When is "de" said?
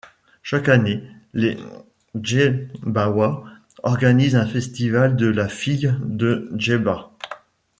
5.15-5.27, 6.03-6.49